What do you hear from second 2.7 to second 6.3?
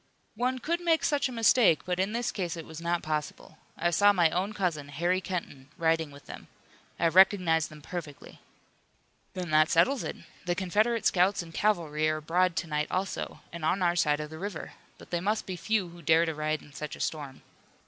not possible. I saw my own cousin, Harry Kenton, riding with